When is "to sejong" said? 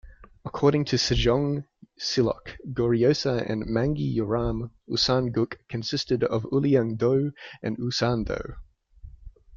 0.85-1.63